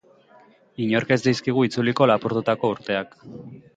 Inork 0.85 1.13
ez 1.15 1.19
dizkigu 1.27 1.67
itzuliko 1.67 2.07
lapurtutako 2.13 2.73
urteak. 2.77 3.15